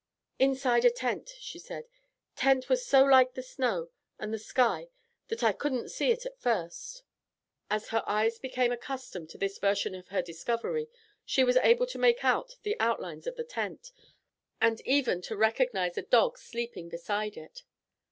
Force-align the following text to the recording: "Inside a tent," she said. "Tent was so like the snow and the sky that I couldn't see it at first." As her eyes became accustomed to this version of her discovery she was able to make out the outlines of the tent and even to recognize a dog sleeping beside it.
"Inside 0.39 0.83
a 0.83 0.89
tent," 0.89 1.35
she 1.39 1.59
said. 1.59 1.87
"Tent 2.35 2.69
was 2.69 2.83
so 2.83 3.03
like 3.03 3.35
the 3.35 3.43
snow 3.43 3.91
and 4.17 4.33
the 4.33 4.39
sky 4.39 4.89
that 5.27 5.43
I 5.43 5.51
couldn't 5.53 5.89
see 5.91 6.09
it 6.09 6.25
at 6.25 6.39
first." 6.39 7.03
As 7.69 7.89
her 7.89 8.03
eyes 8.07 8.39
became 8.39 8.71
accustomed 8.71 9.29
to 9.29 9.37
this 9.37 9.59
version 9.59 9.93
of 9.93 10.07
her 10.07 10.23
discovery 10.23 10.87
she 11.23 11.43
was 11.43 11.57
able 11.57 11.85
to 11.85 11.99
make 11.99 12.25
out 12.25 12.55
the 12.63 12.75
outlines 12.79 13.27
of 13.27 13.35
the 13.35 13.43
tent 13.43 13.91
and 14.59 14.81
even 14.87 15.21
to 15.21 15.37
recognize 15.37 15.99
a 15.99 16.01
dog 16.01 16.39
sleeping 16.39 16.89
beside 16.89 17.37
it. 17.37 17.61